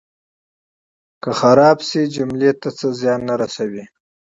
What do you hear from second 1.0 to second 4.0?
که حذف شي جملې ته څه زیان نه رسوي.